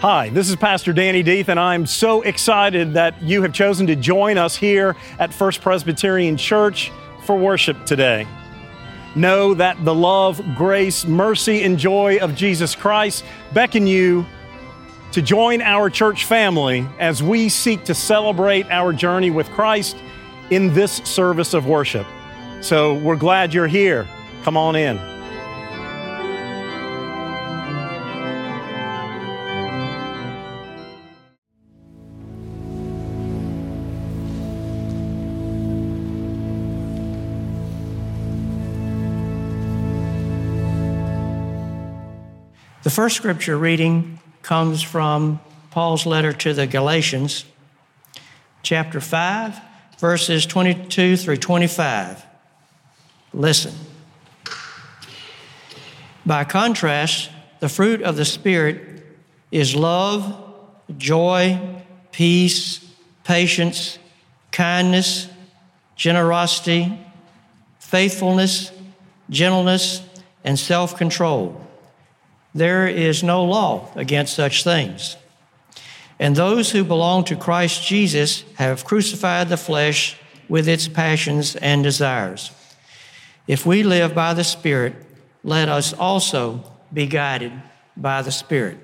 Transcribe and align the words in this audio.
Hi, 0.00 0.28
this 0.28 0.48
is 0.48 0.54
Pastor 0.54 0.92
Danny 0.92 1.24
Deeth, 1.24 1.48
and 1.48 1.58
I'm 1.58 1.84
so 1.84 2.22
excited 2.22 2.94
that 2.94 3.20
you 3.20 3.42
have 3.42 3.52
chosen 3.52 3.88
to 3.88 3.96
join 3.96 4.38
us 4.38 4.54
here 4.54 4.94
at 5.18 5.34
First 5.34 5.60
Presbyterian 5.60 6.36
Church 6.36 6.92
for 7.24 7.36
worship 7.36 7.84
today. 7.84 8.24
Know 9.16 9.54
that 9.54 9.84
the 9.84 9.92
love, 9.92 10.40
grace, 10.54 11.04
mercy, 11.04 11.64
and 11.64 11.76
joy 11.76 12.18
of 12.18 12.36
Jesus 12.36 12.76
Christ 12.76 13.24
beckon 13.52 13.88
you 13.88 14.24
to 15.10 15.20
join 15.20 15.60
our 15.62 15.90
church 15.90 16.26
family 16.26 16.86
as 17.00 17.20
we 17.20 17.48
seek 17.48 17.82
to 17.86 17.94
celebrate 17.94 18.70
our 18.70 18.92
journey 18.92 19.32
with 19.32 19.50
Christ 19.50 19.96
in 20.50 20.72
this 20.74 20.98
service 20.98 21.54
of 21.54 21.66
worship. 21.66 22.06
So 22.60 22.94
we're 22.94 23.16
glad 23.16 23.52
you're 23.52 23.66
here. 23.66 24.06
Come 24.44 24.56
on 24.56 24.76
in. 24.76 25.17
The 42.88 42.94
first 42.94 43.16
scripture 43.16 43.58
reading 43.58 44.18
comes 44.40 44.80
from 44.80 45.40
Paul's 45.70 46.06
letter 46.06 46.32
to 46.32 46.54
the 46.54 46.66
Galatians, 46.66 47.44
chapter 48.62 48.98
5, 48.98 49.60
verses 49.98 50.46
22 50.46 51.18
through 51.18 51.36
25. 51.36 52.24
Listen. 53.34 53.74
By 56.24 56.44
contrast, 56.44 57.28
the 57.60 57.68
fruit 57.68 58.00
of 58.00 58.16
the 58.16 58.24
Spirit 58.24 59.04
is 59.50 59.76
love, 59.76 60.54
joy, 60.96 61.60
peace, 62.10 62.82
patience, 63.22 63.98
kindness, 64.50 65.28
generosity, 65.94 66.98
faithfulness, 67.80 68.72
gentleness, 69.28 70.00
and 70.42 70.58
self 70.58 70.96
control. 70.96 71.67
There 72.58 72.88
is 72.88 73.22
no 73.22 73.44
law 73.44 73.88
against 73.94 74.34
such 74.34 74.64
things. 74.64 75.16
And 76.18 76.34
those 76.34 76.72
who 76.72 76.82
belong 76.82 77.22
to 77.26 77.36
Christ 77.36 77.86
Jesus 77.86 78.42
have 78.56 78.84
crucified 78.84 79.48
the 79.48 79.56
flesh 79.56 80.16
with 80.48 80.66
its 80.66 80.88
passions 80.88 81.54
and 81.54 81.84
desires. 81.84 82.50
If 83.46 83.64
we 83.64 83.84
live 83.84 84.12
by 84.12 84.34
the 84.34 84.42
Spirit, 84.42 84.96
let 85.44 85.68
us 85.68 85.92
also 85.92 86.64
be 86.92 87.06
guided 87.06 87.52
by 87.96 88.22
the 88.22 88.32
Spirit. 88.32 88.78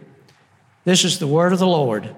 This 0.84 1.05
is 1.05 1.19
the 1.19 1.27
word 1.27 1.52
of 1.52 1.58
the 1.58 1.67
Lord. 1.67 2.14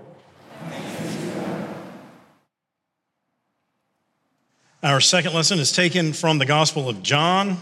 Our 4.82 5.00
second 5.00 5.32
lesson 5.32 5.58
is 5.58 5.72
taken 5.72 6.12
from 6.12 6.36
the 6.36 6.44
Gospel 6.44 6.86
of 6.86 7.02
John. 7.02 7.56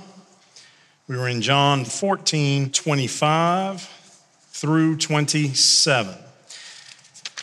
We 1.07 1.19
were 1.19 1.29
in 1.29 1.43
John 1.43 1.85
14, 1.85 2.71
25 2.71 3.83
through 4.53 4.97
27. 4.97 6.15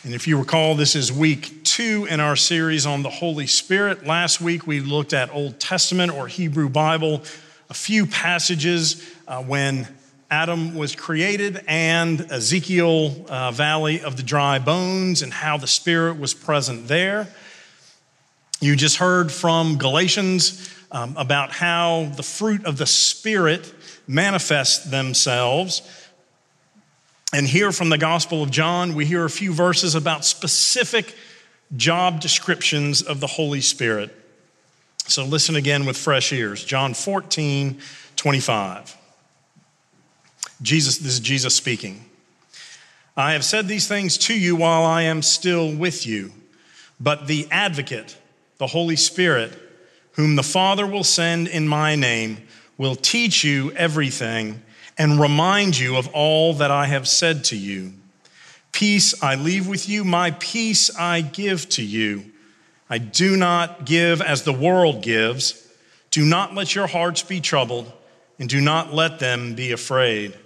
And 0.02 0.14
if 0.14 0.26
you 0.26 0.36
recall, 0.36 0.74
this 0.74 0.96
is 0.96 1.12
week 1.12 1.62
two 1.62 2.08
in 2.10 2.18
our 2.18 2.34
series 2.34 2.86
on 2.86 3.04
the 3.04 3.08
Holy 3.08 3.46
Spirit. 3.46 4.04
Last 4.04 4.40
week 4.40 4.66
we 4.66 4.80
looked 4.80 5.12
at 5.12 5.32
Old 5.32 5.60
Testament 5.60 6.10
or 6.10 6.26
Hebrew 6.26 6.68
Bible, 6.68 7.22
a 7.70 7.74
few 7.74 8.04
passages 8.04 9.08
uh, 9.28 9.40
when 9.44 9.86
Adam 10.28 10.74
was 10.74 10.96
created 10.96 11.62
and 11.68 12.32
Ezekiel 12.32 13.26
uh, 13.28 13.52
Valley 13.52 14.02
of 14.02 14.16
the 14.16 14.24
Dry 14.24 14.58
Bones 14.58 15.22
and 15.22 15.32
how 15.32 15.56
the 15.56 15.68
Spirit 15.68 16.18
was 16.18 16.34
present 16.34 16.88
there. 16.88 17.28
You 18.60 18.74
just 18.74 18.96
heard 18.96 19.30
from 19.30 19.78
Galatians 19.78 20.68
um, 20.92 21.16
about 21.16 21.50
how 21.50 22.12
the 22.16 22.22
fruit 22.22 22.64
of 22.66 22.76
the 22.76 22.86
Spirit 22.86 23.74
manifest 24.06 24.90
themselves. 24.90 25.82
And 27.32 27.46
here 27.46 27.72
from 27.72 27.88
the 27.88 27.98
Gospel 27.98 28.42
of 28.42 28.50
John, 28.50 28.94
we 28.94 29.06
hear 29.06 29.24
a 29.24 29.30
few 29.30 29.54
verses 29.54 29.94
about 29.94 30.24
specific 30.24 31.16
job 31.76 32.20
descriptions 32.20 33.00
of 33.00 33.20
the 33.20 33.26
Holy 33.26 33.62
Spirit. 33.62 34.14
So 35.06 35.24
listen 35.24 35.56
again 35.56 35.86
with 35.86 35.96
fresh 35.96 36.30
ears. 36.32 36.62
John 36.62 36.92
14, 36.92 37.80
25. 38.16 38.96
Jesus, 40.60 40.98
this 40.98 41.14
is 41.14 41.20
Jesus 41.20 41.54
speaking. 41.54 42.04
I 43.16 43.32
have 43.32 43.44
said 43.44 43.66
these 43.66 43.88
things 43.88 44.16
to 44.18 44.38
you 44.38 44.56
while 44.56 44.84
I 44.84 45.02
am 45.02 45.22
still 45.22 45.74
with 45.74 46.06
you, 46.06 46.32
but 47.00 47.26
the 47.26 47.48
advocate, 47.50 48.16
the 48.58 48.66
Holy 48.66 48.96
Spirit, 48.96 49.58
whom 50.12 50.36
the 50.36 50.42
Father 50.42 50.86
will 50.86 51.04
send 51.04 51.48
in 51.48 51.66
my 51.66 51.96
name, 51.96 52.38
will 52.76 52.96
teach 52.96 53.44
you 53.44 53.72
everything 53.72 54.62
and 54.98 55.20
remind 55.20 55.78
you 55.78 55.96
of 55.96 56.08
all 56.08 56.54
that 56.54 56.70
I 56.70 56.86
have 56.86 57.08
said 57.08 57.44
to 57.44 57.56
you. 57.56 57.92
Peace 58.72 59.22
I 59.22 59.34
leave 59.34 59.68
with 59.68 59.88
you, 59.88 60.04
my 60.04 60.32
peace 60.32 60.94
I 60.96 61.20
give 61.20 61.68
to 61.70 61.82
you. 61.82 62.24
I 62.88 62.98
do 62.98 63.36
not 63.36 63.86
give 63.86 64.20
as 64.20 64.42
the 64.42 64.52
world 64.52 65.02
gives. 65.02 65.66
Do 66.10 66.24
not 66.24 66.54
let 66.54 66.74
your 66.74 66.86
hearts 66.86 67.22
be 67.22 67.40
troubled, 67.40 67.90
and 68.38 68.48
do 68.48 68.60
not 68.60 68.92
let 68.92 69.18
them 69.18 69.54
be 69.54 69.72
afraid. 69.72 70.36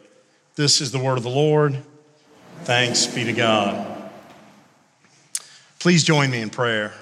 This 0.55 0.81
is 0.81 0.93
the 0.93 0.99
word 0.99 1.19
of 1.19 1.25
the 1.25 1.31
Lord. 1.31 1.83
Thanks 2.63 3.07
be 3.07 3.25
to 3.25 3.33
God. 3.33 4.11
Please 5.79 6.05
join 6.05 6.31
me 6.31 6.41
in 6.41 6.51
prayer. 6.51 6.95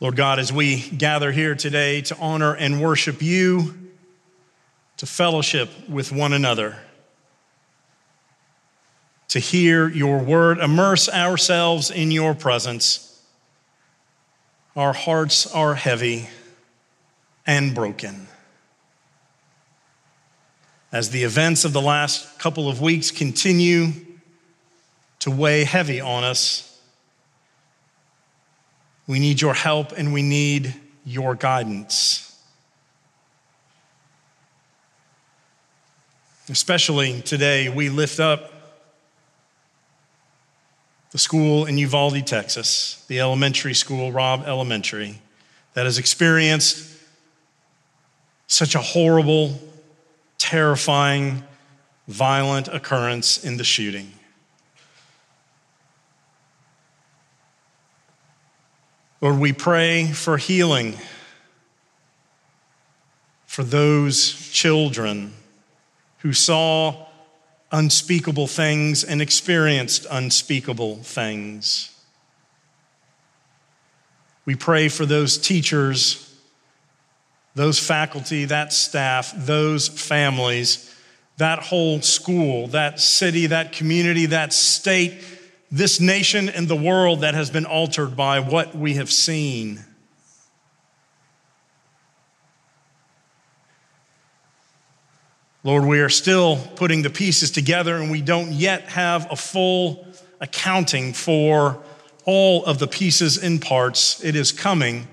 Lord 0.00 0.16
God, 0.16 0.38
as 0.38 0.52
we 0.52 0.80
gather 0.90 1.30
here 1.30 1.54
today 1.54 2.00
to 2.02 2.16
honor 2.18 2.54
and 2.54 2.82
worship 2.82 3.22
you, 3.22 3.74
to 4.96 5.06
fellowship 5.06 5.70
with 5.88 6.10
one 6.10 6.32
another, 6.32 6.76
to 9.28 9.38
hear 9.38 9.88
your 9.88 10.18
word, 10.18 10.58
immerse 10.58 11.08
ourselves 11.08 11.90
in 11.90 12.10
your 12.10 12.34
presence, 12.34 13.22
our 14.76 14.92
hearts 14.92 15.46
are 15.46 15.74
heavy 15.74 16.28
and 17.46 17.74
broken. 17.74 18.26
As 20.90 21.10
the 21.10 21.22
events 21.24 21.64
of 21.64 21.72
the 21.72 21.80
last 21.80 22.38
couple 22.38 22.68
of 22.68 22.80
weeks 22.80 23.10
continue 23.10 23.92
to 25.20 25.30
weigh 25.30 25.64
heavy 25.64 26.00
on 26.00 26.24
us, 26.24 26.73
we 29.06 29.18
need 29.18 29.40
your 29.40 29.54
help 29.54 29.92
and 29.92 30.12
we 30.12 30.22
need 30.22 30.74
your 31.04 31.34
guidance. 31.34 32.30
Especially 36.48 37.20
today, 37.22 37.68
we 37.68 37.88
lift 37.88 38.20
up 38.20 38.52
the 41.10 41.18
school 41.18 41.64
in 41.64 41.78
Uvalde, 41.78 42.26
Texas, 42.26 43.04
the 43.08 43.20
elementary 43.20 43.74
school, 43.74 44.10
Robb 44.10 44.44
Elementary, 44.46 45.20
that 45.74 45.84
has 45.84 45.96
experienced 45.96 46.90
such 48.46 48.74
a 48.74 48.80
horrible, 48.80 49.58
terrifying, 50.38 51.42
violent 52.08 52.68
occurrence 52.68 53.42
in 53.42 53.56
the 53.56 53.64
shooting. 53.64 54.12
Lord, 59.24 59.38
we 59.38 59.54
pray 59.54 60.08
for 60.08 60.36
healing 60.36 60.98
for 63.46 63.64
those 63.64 64.50
children 64.50 65.32
who 66.18 66.34
saw 66.34 67.06
unspeakable 67.72 68.46
things 68.46 69.02
and 69.02 69.22
experienced 69.22 70.06
unspeakable 70.10 70.96
things. 70.96 71.90
We 74.44 74.56
pray 74.56 74.90
for 74.90 75.06
those 75.06 75.38
teachers, 75.38 76.38
those 77.54 77.78
faculty, 77.78 78.44
that 78.44 78.74
staff, 78.74 79.32
those 79.34 79.88
families, 79.88 80.94
that 81.38 81.60
whole 81.60 82.02
school, 82.02 82.66
that 82.66 83.00
city, 83.00 83.46
that 83.46 83.72
community, 83.72 84.26
that 84.26 84.52
state 84.52 85.22
this 85.74 85.98
nation 85.98 86.48
and 86.48 86.68
the 86.68 86.76
world 86.76 87.22
that 87.22 87.34
has 87.34 87.50
been 87.50 87.66
altered 87.66 88.14
by 88.16 88.38
what 88.38 88.76
we 88.76 88.94
have 88.94 89.10
seen. 89.10 89.84
Lord, 95.64 95.84
we 95.84 95.98
are 95.98 96.08
still 96.08 96.58
putting 96.76 97.02
the 97.02 97.10
pieces 97.10 97.50
together 97.50 97.96
and 97.96 98.08
we 98.08 98.22
don't 98.22 98.52
yet 98.52 98.82
have 98.90 99.26
a 99.32 99.36
full 99.36 100.06
accounting 100.40 101.12
for 101.12 101.82
all 102.24 102.64
of 102.66 102.78
the 102.78 102.86
pieces 102.86 103.36
and 103.36 103.60
parts. 103.60 104.22
It 104.22 104.36
is 104.36 104.52
coming. 104.52 105.08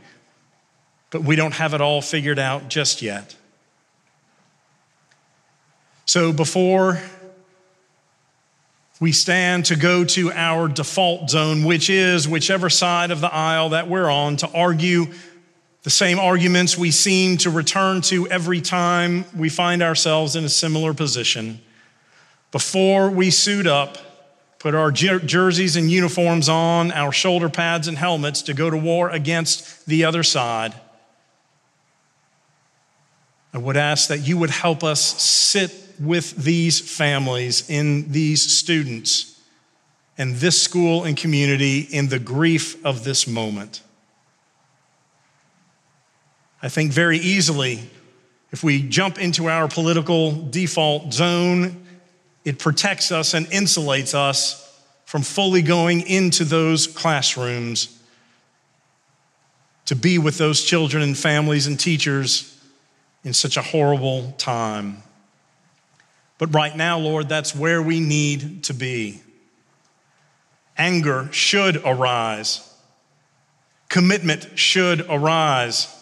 but 1.09 1.23
we 1.23 1.35
don't 1.35 1.55
have 1.55 1.73
it 1.73 1.81
all 1.81 2.01
figured 2.03 2.37
out 2.37 2.69
just 2.69 3.01
yet. 3.01 3.35
So 6.05 6.31
before 6.31 7.01
we 9.01 9.12
stand 9.12 9.65
to 9.65 9.75
go 9.75 10.06
to 10.06 10.31
our 10.31 10.68
default 10.68 11.27
zone, 11.31 11.63
which 11.63 11.89
is 11.89 12.27
whichever 12.27 12.69
side 12.69 13.09
of 13.09 13.19
the 13.19 13.33
aisle 13.33 13.69
that 13.69 13.89
we're 13.89 14.07
on, 14.07 14.38
to 14.38 14.48
argue 14.53 15.07
the 15.81 15.89
same 15.89 16.19
arguments 16.19 16.77
we 16.77 16.92
seem 16.92 17.36
to 17.38 17.50
return 17.50 18.01
to 18.01 18.27
every 18.27 18.62
time 18.62 19.25
we 19.36 19.50
find 19.50 19.81
ourselves 19.81 20.36
in 20.36 20.44
a 20.44 20.50
similar 20.50 20.94
position. 20.94 21.59
Before 22.51 23.09
we 23.09 23.31
suit 23.31 23.65
up, 23.65 23.98
put 24.59 24.75
our 24.75 24.92
jerseys 24.92 25.75
and 25.75 25.89
uniforms 25.89 26.48
on, 26.48 26.92
our 26.92 27.12
shoulder 27.12 27.50
pads 27.50 27.88
and 27.88 27.98
helmets 27.98 28.44
to 28.44 28.53
go 28.53 28.69
to 28.69 28.77
war 28.77 29.09
against 29.09 29.88
the 29.88 30.06
other 30.06 30.21
side, 30.21 30.75
I 33.51 33.57
would 33.57 33.77
ask 33.77 34.09
that 34.09 34.19
you 34.19 34.38
would 34.38 34.51
help 34.51 34.83
us 34.83 35.01
sit 35.01 35.71
with 36.01 36.36
these 36.36 36.80
families 36.80 37.69
in 37.69 38.12
these 38.12 38.42
students 38.42 39.39
and 40.18 40.36
this 40.36 40.59
school 40.59 41.03
and 41.03 41.15
community 41.15 41.81
in 41.81 42.09
the 42.09 42.18
grief 42.18 42.83
of 42.83 43.03
this 43.03 43.27
moment. 43.27 43.81
I 46.63 46.69
think 46.69 46.92
very 46.92 47.19
easily, 47.19 47.88
if 48.51 48.63
we 48.63 48.81
jump 48.81 49.19
into 49.19 49.48
our 49.48 49.68
political 49.68 50.50
default 50.50 51.13
zone, 51.13 51.86
it 52.45 52.57
protects 52.57 53.12
us 53.12 53.33
and 53.36 53.45
insulates 53.48 54.15
us 54.15 54.81
from 55.06 55.21
fully 55.21 55.62
going 55.62 56.01
into 56.01 56.44
those 56.44 56.88
classrooms 56.88 58.00
to 59.86 59.95
be 59.95 60.18
with 60.18 60.38
those 60.38 60.63
children 60.63 61.03
and 61.03 61.18
families 61.18 61.68
and 61.68 61.80
teachers 61.80 62.59
in 63.24 63.33
such 63.33 63.57
a 63.57 63.62
horrible 63.62 64.33
time. 64.38 65.03
But 66.41 66.55
right 66.55 66.75
now, 66.75 66.97
Lord, 66.97 67.29
that's 67.29 67.55
where 67.55 67.83
we 67.83 67.99
need 67.99 68.63
to 68.63 68.73
be. 68.73 69.21
Anger 70.75 71.29
should 71.31 71.79
arise, 71.85 72.67
commitment 73.89 74.57
should 74.57 75.05
arise. 75.07 75.95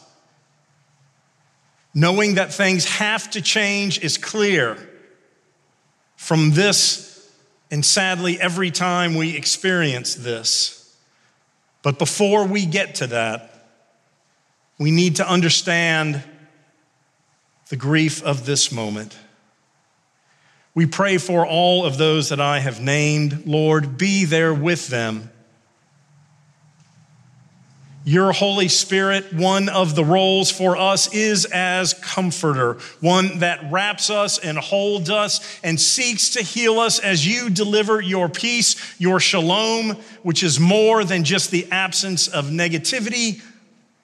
Knowing 1.93 2.35
that 2.35 2.53
things 2.53 2.85
have 2.85 3.29
to 3.31 3.41
change 3.41 4.01
is 4.01 4.17
clear 4.17 4.77
from 6.15 6.51
this, 6.51 7.29
and 7.69 7.83
sadly, 7.83 8.39
every 8.39 8.71
time 8.71 9.15
we 9.15 9.35
experience 9.35 10.15
this. 10.15 10.95
But 11.81 11.99
before 11.99 12.45
we 12.47 12.65
get 12.65 12.95
to 12.95 13.07
that, 13.07 13.65
we 14.77 14.91
need 14.91 15.17
to 15.17 15.29
understand 15.29 16.23
the 17.67 17.75
grief 17.75 18.23
of 18.23 18.45
this 18.45 18.71
moment. 18.71 19.17
We 20.75 20.85
pray 20.85 21.17
for 21.17 21.45
all 21.45 21.85
of 21.85 21.97
those 21.97 22.29
that 22.29 22.39
I 22.39 22.59
have 22.59 22.79
named. 22.79 23.45
Lord, 23.45 23.97
be 23.97 24.25
there 24.25 24.53
with 24.53 24.87
them. 24.87 25.29
Your 28.05 28.31
Holy 28.31 28.69
Spirit, 28.69 29.33
one 29.33 29.67
of 29.67 29.93
the 29.93 30.05
roles 30.05 30.49
for 30.49 30.77
us 30.77 31.13
is 31.13 31.45
as 31.45 31.93
comforter, 31.93 32.77
one 33.01 33.39
that 33.39 33.71
wraps 33.71 34.09
us 34.09 34.39
and 34.39 34.57
holds 34.57 35.09
us 35.09 35.59
and 35.63 35.79
seeks 35.79 36.31
to 36.31 36.41
heal 36.41 36.79
us 36.79 36.99
as 36.99 37.27
you 37.27 37.49
deliver 37.49 38.01
your 38.01 38.29
peace, 38.29 38.99
your 38.99 39.19
shalom, 39.19 39.91
which 40.23 40.43
is 40.43 40.59
more 40.59 41.03
than 41.03 41.23
just 41.23 41.51
the 41.51 41.67
absence 41.71 42.27
of 42.27 42.45
negativity, 42.45 43.41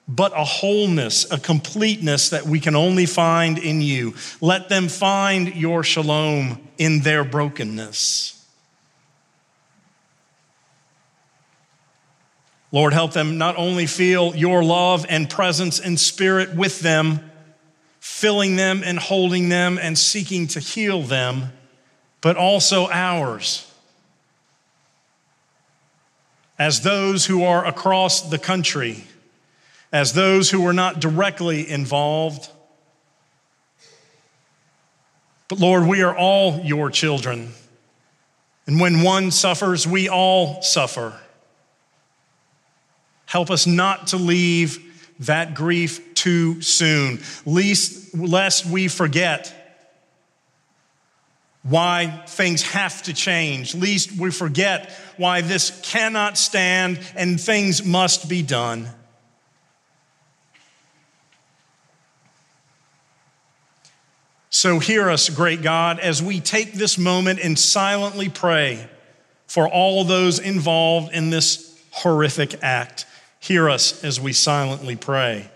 but 0.08 0.32
a 0.32 0.44
wholeness, 0.44 1.30
a 1.32 1.38
completeness 1.38 2.30
that 2.30 2.46
we 2.46 2.60
can 2.60 2.76
only 2.76 3.06
find 3.06 3.58
in 3.58 3.80
you. 3.80 4.14
Let 4.40 4.68
them 4.68 4.88
find 4.88 5.54
your 5.54 5.82
shalom 5.82 6.60
in 6.78 7.00
their 7.00 7.24
brokenness. 7.24 8.32
Lord, 12.72 12.92
help 12.92 13.12
them 13.12 13.38
not 13.38 13.56
only 13.56 13.86
feel 13.86 14.34
your 14.36 14.62
love 14.62 15.06
and 15.08 15.30
presence 15.30 15.80
and 15.80 15.98
spirit 15.98 16.54
with 16.54 16.80
them, 16.80 17.30
filling 18.00 18.56
them 18.56 18.82
and 18.84 18.98
holding 18.98 19.48
them 19.48 19.78
and 19.80 19.98
seeking 19.98 20.46
to 20.48 20.60
heal 20.60 21.02
them, 21.02 21.52
but 22.20 22.36
also 22.36 22.88
ours. 22.88 23.72
As 26.58 26.82
those 26.82 27.26
who 27.26 27.44
are 27.44 27.64
across 27.66 28.22
the 28.22 28.38
country, 28.38 29.04
as 29.96 30.12
those 30.12 30.50
who 30.50 30.60
were 30.60 30.74
not 30.74 31.00
directly 31.00 31.66
involved. 31.70 32.50
But 35.48 35.58
Lord, 35.58 35.86
we 35.86 36.02
are 36.02 36.14
all 36.14 36.60
your 36.60 36.90
children. 36.90 37.54
And 38.66 38.78
when 38.78 39.00
one 39.00 39.30
suffers, 39.30 39.86
we 39.86 40.10
all 40.10 40.60
suffer. 40.60 41.18
Help 43.24 43.50
us 43.50 43.66
not 43.66 44.08
to 44.08 44.18
leave 44.18 45.14
that 45.20 45.54
grief 45.54 46.12
too 46.12 46.60
soon, 46.60 47.20
least, 47.46 48.14
lest 48.14 48.66
we 48.66 48.88
forget 48.88 49.50
why 51.62 52.22
things 52.26 52.62
have 52.64 53.02
to 53.04 53.14
change, 53.14 53.74
least 53.74 54.12
we 54.12 54.30
forget 54.30 54.90
why 55.16 55.40
this 55.40 55.80
cannot 55.82 56.36
stand 56.36 57.00
and 57.16 57.40
things 57.40 57.82
must 57.82 58.28
be 58.28 58.42
done. 58.42 58.90
So, 64.58 64.78
hear 64.78 65.10
us, 65.10 65.28
great 65.28 65.60
God, 65.60 65.98
as 65.98 66.22
we 66.22 66.40
take 66.40 66.72
this 66.72 66.96
moment 66.96 67.40
and 67.40 67.58
silently 67.58 68.30
pray 68.30 68.88
for 69.46 69.68
all 69.68 70.02
those 70.02 70.38
involved 70.38 71.12
in 71.12 71.28
this 71.28 71.78
horrific 71.90 72.64
act. 72.64 73.04
Hear 73.38 73.68
us 73.68 74.02
as 74.02 74.18
we 74.18 74.32
silently 74.32 74.96
pray. 74.96 75.50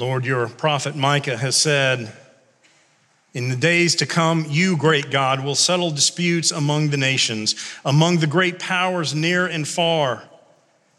Lord, 0.00 0.24
your 0.24 0.48
prophet 0.48 0.96
Micah 0.96 1.36
has 1.36 1.56
said, 1.56 2.10
In 3.34 3.50
the 3.50 3.54
days 3.54 3.96
to 3.96 4.06
come, 4.06 4.46
you, 4.48 4.78
great 4.78 5.10
God, 5.10 5.44
will 5.44 5.54
settle 5.54 5.90
disputes 5.90 6.50
among 6.50 6.88
the 6.88 6.96
nations, 6.96 7.54
among 7.84 8.16
the 8.16 8.26
great 8.26 8.58
powers 8.58 9.14
near 9.14 9.44
and 9.44 9.68
far. 9.68 10.22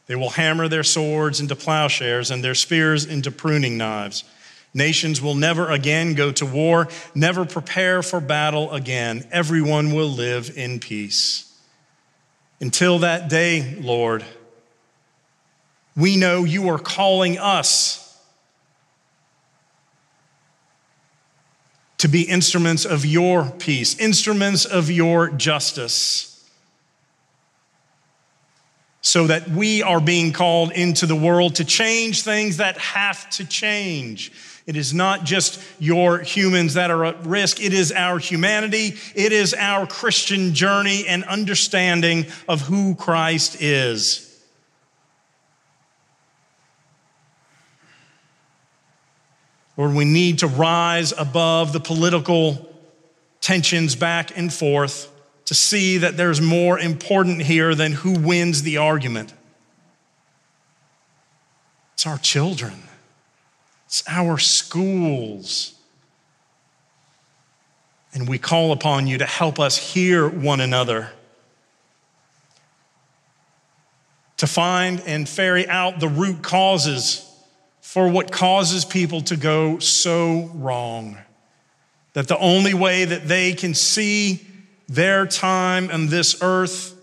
They 0.06 0.14
will 0.14 0.30
hammer 0.30 0.68
their 0.68 0.84
swords 0.84 1.42
into 1.42 1.56
plowshares 1.56 2.30
and 2.30 2.44
their 2.44 2.54
spears 2.54 3.04
into 3.04 3.32
pruning 3.32 3.76
knives. 3.76 4.24
Nations 4.72 5.20
will 5.20 5.34
never 5.34 5.72
again 5.72 6.14
go 6.14 6.32
to 6.34 6.46
war, 6.46 6.88
never 7.16 7.44
prepare 7.44 8.04
for 8.04 8.20
battle 8.20 8.72
again. 8.72 9.28
Everyone 9.32 9.96
will 9.96 10.10
live 10.10 10.56
in 10.56 10.80
peace. 10.80 11.52
Until 12.60 13.00
that 13.00 13.30
day, 13.30 13.78
Lord, 13.82 14.24
we 15.98 16.18
know 16.18 16.44
you 16.44 16.70
are 16.70 16.78
calling 16.78 17.40
us 17.40 18.01
to 22.02 22.08
be 22.08 22.24
instruments 22.24 22.84
of 22.84 23.06
your 23.06 23.46
peace, 23.60 23.98
instruments 24.00 24.66
of 24.66 24.90
your 24.90 25.30
justice. 25.30 26.28
so 29.04 29.26
that 29.26 29.50
we 29.50 29.82
are 29.82 30.00
being 30.00 30.32
called 30.32 30.72
into 30.72 31.08
the 31.08 31.16
world 31.16 31.56
to 31.56 31.66
change 31.66 32.22
things 32.22 32.58
that 32.58 32.78
have 32.78 33.28
to 33.32 33.44
change. 33.44 34.32
It 34.68 34.78
is 34.78 34.94
not 34.94 35.24
just 35.24 35.60
your 35.80 36.20
humans 36.20 36.76
that 36.76 36.92
are 36.92 37.04
at 37.06 37.26
risk. 37.26 37.60
It 37.60 37.74
is 37.74 37.92
our 37.92 38.20
humanity. 38.20 38.94
It 39.16 39.32
is 39.32 39.56
our 39.56 39.88
Christian 39.88 40.54
journey 40.54 41.08
and 41.08 41.24
understanding 41.24 42.28
of 42.48 42.62
who 42.62 42.94
Christ 42.94 43.60
is. 43.60 44.31
Lord, 49.82 49.96
we 49.96 50.06
need 50.06 50.38
to 50.40 50.48
rise 50.48 51.12
above 51.12 51.74
the 51.74 51.80
political 51.80 52.72
tensions 53.40 53.96
back 53.96 54.38
and 54.38 54.54
forth 54.54 55.12
to 55.46 55.56
see 55.56 55.98
that 55.98 56.18
there's 56.18 56.40
more 56.40 56.78
important 56.78 57.42
here 57.42 57.74
than 57.74 57.94
who 57.94 58.14
wins 58.14 58.62
the 58.62 58.78
argument. 58.78 59.34
It's 61.96 62.06
our 62.06 62.20
children, 62.20 62.84
it's 63.88 64.04
our 64.08 64.38
schools. 64.38 65.74
And 68.14 68.30
we 68.30 68.38
call 68.38 68.74
upon 68.74 69.08
you 69.08 69.18
to 69.18 69.26
help 69.26 69.60
us 69.60 69.78
hear 69.78 70.30
one 70.30 70.62
another, 70.62 71.10
to 74.38 74.46
find 74.46 75.02
and 75.08 75.28
ferry 75.28 75.68
out 75.68 76.00
the 76.00 76.08
root 76.08 76.44
causes 76.44 77.28
for 77.92 78.08
what 78.08 78.32
causes 78.32 78.86
people 78.86 79.20
to 79.20 79.36
go 79.36 79.78
so 79.80 80.50
wrong. 80.54 81.18
That 82.14 82.30
the 82.30 82.38
only 82.38 82.74
way 82.74 83.04
that 83.04 83.28
they 83.28 83.52
can 83.52 83.74
see 83.74 84.48
their 84.88 85.28
time 85.28 85.92
on 85.92 86.08
this 86.08 86.42
earth 86.42 86.96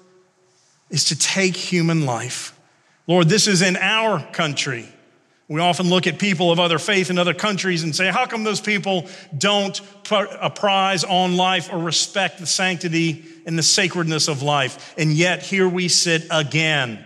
is 0.89 1.05
to 1.05 1.19
take 1.19 1.57
human 1.57 2.07
life. 2.07 2.59
Lord, 3.07 3.29
this 3.29 3.47
is 3.47 3.61
in 3.61 3.77
our 3.77 4.27
country. 4.33 4.89
We 5.47 5.61
often 5.61 5.91
look 5.91 6.07
at 6.07 6.19
people 6.19 6.51
of 6.51 6.59
other 6.59 6.79
faith 6.79 7.11
in 7.11 7.19
other 7.19 7.35
countries 7.35 7.83
and 7.83 7.95
say, 7.95 8.11
how 8.11 8.25
come 8.25 8.43
those 8.45 8.63
people 8.63 9.09
don't 9.37 9.79
put 10.05 10.31
a 10.41 10.49
prize 10.49 11.05
on 11.05 11.37
life 11.37 11.71
or 11.71 11.79
respect 11.79 12.39
the 12.39 12.47
sanctity 12.47 13.27
and 13.45 13.59
the 13.59 13.63
sacredness 13.63 14.27
of 14.27 14.41
life? 14.41 14.95
And 14.97 15.13
yet 15.13 15.43
here 15.43 15.69
we 15.69 15.89
sit 15.89 16.25
again. 16.31 17.05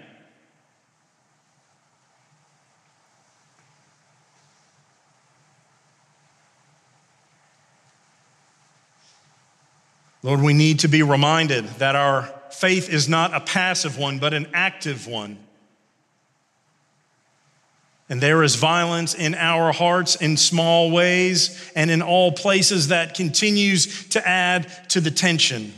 Lord, 10.22 10.40
we 10.40 10.52
need 10.52 10.80
to 10.80 10.88
be 10.88 11.02
reminded 11.02 11.66
that 11.78 11.96
our 11.96 12.32
faith 12.50 12.88
is 12.88 13.08
not 13.08 13.34
a 13.34 13.40
passive 13.40 13.98
one, 13.98 14.18
but 14.18 14.34
an 14.34 14.46
active 14.54 15.06
one. 15.06 15.38
And 18.08 18.20
there 18.20 18.42
is 18.42 18.56
violence 18.56 19.14
in 19.14 19.34
our 19.34 19.72
hearts 19.72 20.16
in 20.16 20.36
small 20.36 20.90
ways 20.90 21.72
and 21.74 21.90
in 21.90 22.02
all 22.02 22.30
places 22.30 22.88
that 22.88 23.14
continues 23.14 24.08
to 24.10 24.26
add 24.28 24.70
to 24.90 25.00
the 25.00 25.10
tension. 25.10 25.72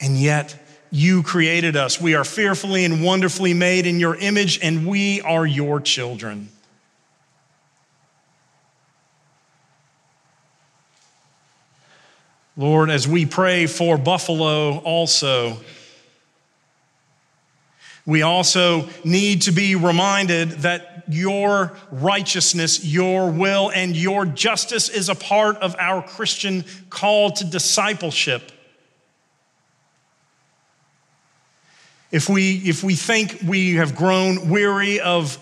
And 0.00 0.16
yet, 0.16 0.56
you 0.90 1.22
created 1.22 1.76
us. 1.76 2.00
We 2.00 2.14
are 2.14 2.24
fearfully 2.24 2.84
and 2.84 3.04
wonderfully 3.04 3.52
made 3.52 3.86
in 3.86 4.00
your 4.00 4.16
image, 4.16 4.58
and 4.62 4.86
we 4.86 5.20
are 5.20 5.46
your 5.46 5.80
children. 5.80 6.48
Lord, 12.58 12.90
as 12.90 13.06
we 13.06 13.24
pray 13.24 13.66
for 13.66 13.96
Buffalo 13.96 14.78
also, 14.78 15.58
we 18.04 18.22
also 18.22 18.88
need 19.04 19.42
to 19.42 19.52
be 19.52 19.76
reminded 19.76 20.50
that 20.62 21.04
your 21.08 21.76
righteousness, 21.92 22.84
your 22.84 23.30
will, 23.30 23.70
and 23.72 23.94
your 23.96 24.26
justice 24.26 24.88
is 24.88 25.08
a 25.08 25.14
part 25.14 25.58
of 25.58 25.76
our 25.78 26.02
Christian 26.02 26.64
call 26.90 27.30
to 27.30 27.44
discipleship. 27.44 28.50
If 32.10 32.28
we, 32.28 32.56
if 32.56 32.82
we 32.82 32.96
think 32.96 33.38
we 33.46 33.76
have 33.76 33.94
grown 33.94 34.50
weary 34.50 34.98
of 34.98 35.38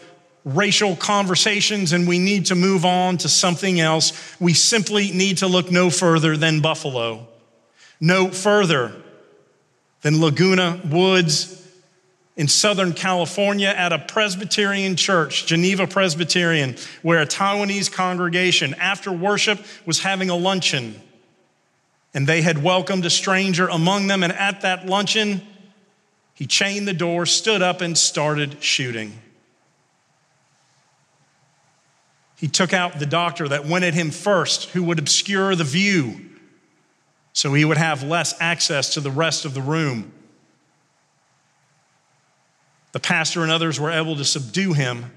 racial 0.47 0.95
conversations 0.95 1.93
and 1.93 2.07
we 2.07 2.21
need 2.21 2.47
to 2.47 2.55
move 2.55 2.85
on 2.85 3.19
to 3.19 3.29
something 3.29 3.81
else, 3.81 4.13
we 4.41 4.55
simply 4.55 5.11
need 5.11 5.39
to 5.39 5.47
look 5.49 5.71
no 5.71 5.91
further 5.91 6.37
than 6.37 6.61
Buffalo, 6.61 7.27
no 8.01 8.31
further 8.31 8.93
than 10.03 10.21
Laguna 10.21 10.81
Woods 10.89 11.53
in 12.37 12.47
Southern 12.47 12.93
California 12.93 13.69
at 13.69 13.93
a 13.93 13.99
Presbyterian 13.99 14.95
church, 14.95 15.47
Geneva 15.47 15.87
Presbyterian, 15.87 16.77
where 17.03 17.21
a 17.21 17.27
Taiwanese 17.27 17.91
congregation, 17.91 18.75
after 18.75 19.11
worship, 19.11 19.59
was 19.85 20.01
having 20.01 20.31
a 20.31 20.37
luncheon. 20.37 21.01
And 22.15 22.27
they 22.27 22.43
had 22.43 22.63
welcomed 22.63 23.05
a 23.05 23.11
stranger 23.11 23.67
among 23.67 24.07
them. 24.07 24.23
And 24.23 24.33
at 24.33 24.61
that 24.61 24.87
luncheon, 24.87 25.41
he 26.35 26.47
chained 26.47 26.87
the 26.87 26.95
door, 26.95 27.27
stood 27.27 27.63
up, 27.63 27.81
and 27.81 27.97
started 27.97 28.63
shooting. 28.63 29.19
He 32.37 32.49
took 32.49 32.73
out 32.73 32.99
the 32.99 33.07
doctor 33.07 33.49
that 33.49 33.67
went 33.67 33.85
at 33.85 33.95
him 33.95 34.11
first, 34.11 34.71
who 34.71 34.83
would 34.85 34.99
obscure 34.99 35.55
the 35.55 35.65
view 35.65 36.27
so 37.37 37.53
he 37.53 37.67
would 37.67 37.77
have 37.77 38.03
less 38.03 38.35
access 38.41 38.95
to 38.95 39.01
the 39.01 39.11
rest 39.11 39.45
of 39.45 39.53
the 39.53 39.61
room. 39.61 40.11
The 42.93 42.99
pastor 42.99 43.43
and 43.43 43.53
others 43.53 43.79
were 43.79 43.91
able 43.91 44.17
to 44.17 44.25
subdue 44.25 44.73
him. 44.73 45.13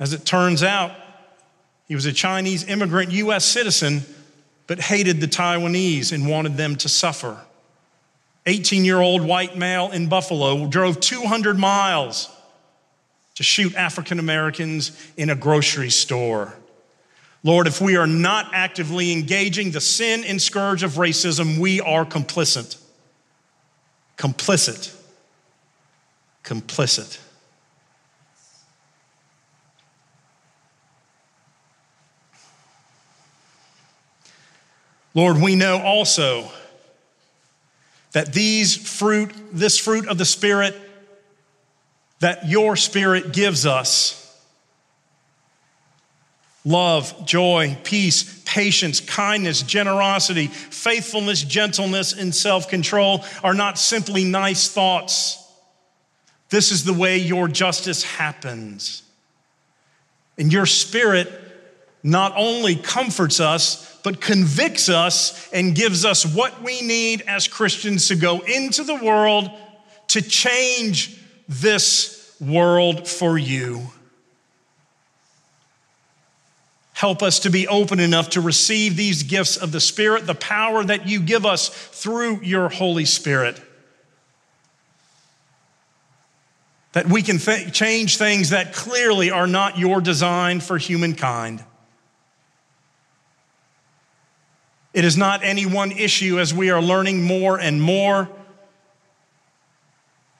As 0.00 0.14
it 0.14 0.24
turns 0.24 0.62
out, 0.62 0.92
he 1.86 1.94
was 1.94 2.06
a 2.06 2.14
Chinese 2.14 2.64
immigrant 2.64 3.10
U.S. 3.12 3.44
citizen, 3.44 4.06
but 4.66 4.80
hated 4.80 5.20
the 5.20 5.26
Taiwanese 5.26 6.12
and 6.12 6.26
wanted 6.26 6.56
them 6.56 6.76
to 6.76 6.88
suffer. 6.88 7.42
18 8.46 8.82
year 8.86 8.98
old 8.98 9.20
white 9.20 9.54
male 9.54 9.90
in 9.90 10.08
Buffalo 10.08 10.66
drove 10.66 10.98
200 11.00 11.58
miles 11.58 12.34
to 13.36 13.42
shoot 13.42 13.74
African 13.74 14.18
Americans 14.18 14.92
in 15.16 15.30
a 15.30 15.34
grocery 15.34 15.90
store. 15.90 16.54
Lord, 17.42 17.66
if 17.66 17.80
we 17.80 17.96
are 17.96 18.06
not 18.06 18.50
actively 18.52 19.12
engaging 19.12 19.70
the 19.70 19.80
sin 19.80 20.24
and 20.24 20.40
scourge 20.42 20.82
of 20.82 20.92
racism, 20.92 21.58
we 21.58 21.80
are 21.80 22.04
complicit. 22.04 22.76
Complicit. 24.16 24.92
Complicit. 26.42 27.18
Lord, 35.14 35.40
we 35.40 35.54
know 35.56 35.78
also 35.78 36.50
that 38.12 38.32
these 38.32 38.76
fruit, 38.76 39.32
this 39.52 39.78
fruit 39.78 40.08
of 40.08 40.18
the 40.18 40.24
Spirit 40.24 40.74
that 42.20 42.48
your 42.48 42.76
Spirit 42.76 43.32
gives 43.32 43.66
us 43.66 44.22
love, 46.64 47.26
joy, 47.26 47.78
peace, 47.84 48.42
patience, 48.44 49.00
kindness, 49.00 49.62
generosity, 49.62 50.48
faithfulness, 50.48 51.42
gentleness, 51.42 52.12
and 52.12 52.34
self 52.34 52.68
control 52.68 53.24
are 53.42 53.54
not 53.54 53.78
simply 53.78 54.24
nice 54.24 54.68
thoughts. 54.68 55.42
This 56.48 56.70
is 56.70 56.84
the 56.84 56.94
way 56.94 57.18
your 57.18 57.48
justice 57.48 58.02
happens. 58.02 59.02
And 60.38 60.52
your 60.52 60.66
Spirit 60.66 61.30
not 62.02 62.32
only 62.36 62.76
comforts 62.76 63.40
us, 63.40 63.98
but 64.04 64.20
convicts 64.20 64.88
us 64.88 65.48
and 65.52 65.74
gives 65.74 66.04
us 66.04 66.24
what 66.24 66.62
we 66.62 66.80
need 66.82 67.22
as 67.22 67.48
Christians 67.48 68.08
to 68.08 68.14
go 68.14 68.38
into 68.40 68.84
the 68.84 68.94
world 68.94 69.50
to 70.08 70.22
change 70.22 71.20
this 71.48 72.34
world 72.40 73.06
for 73.08 73.38
you. 73.38 73.90
Help 76.92 77.22
us 77.22 77.40
to 77.40 77.50
be 77.50 77.68
open 77.68 78.00
enough 78.00 78.30
to 78.30 78.40
receive 78.40 78.96
these 78.96 79.22
gifts 79.22 79.58
of 79.58 79.70
the 79.70 79.80
Spirit, 79.80 80.26
the 80.26 80.34
power 80.34 80.82
that 80.82 81.06
you 81.06 81.20
give 81.20 81.44
us 81.44 81.68
through 81.68 82.40
your 82.40 82.70
Holy 82.70 83.04
Spirit. 83.04 83.60
That 86.92 87.06
we 87.06 87.20
can 87.20 87.36
th- 87.36 87.70
change 87.74 88.16
things 88.16 88.48
that 88.48 88.72
clearly 88.72 89.30
are 89.30 89.46
not 89.46 89.78
your 89.78 90.00
design 90.00 90.60
for 90.60 90.78
humankind. 90.78 91.62
It 94.94 95.04
is 95.04 95.18
not 95.18 95.44
any 95.44 95.66
one 95.66 95.92
issue 95.92 96.40
as 96.40 96.54
we 96.54 96.70
are 96.70 96.80
learning 96.80 97.22
more 97.22 97.60
and 97.60 97.82
more 97.82 98.30